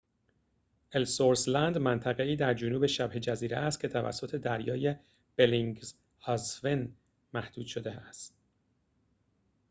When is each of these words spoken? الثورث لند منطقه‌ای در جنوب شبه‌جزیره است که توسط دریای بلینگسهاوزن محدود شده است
الثورث 0.95 1.47
لند 1.49 1.77
منطقه‌ای 1.77 2.35
در 2.35 2.53
جنوب 2.53 2.85
شبه‌جزیره 2.85 3.57
است 3.57 3.79
که 3.79 3.87
توسط 3.87 4.35
دریای 4.35 4.95
بلینگسهاوزن 5.37 6.89
محدود 7.33 7.65
شده 7.65 7.91
است 7.91 8.35